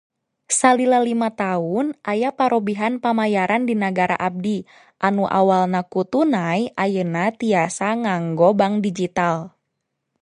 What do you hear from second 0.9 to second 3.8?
lima taun, aya parobihan pamayaran di